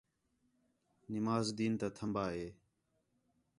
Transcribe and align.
نماز 1.13 1.45
دِین 1.57 1.73
تا 1.79 1.87
تھمبا 1.97 2.25
ہے 2.35 2.47